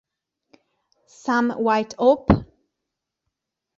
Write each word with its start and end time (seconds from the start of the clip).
Some 1.05 1.51
White 1.51 1.93
Hope? 1.99 2.31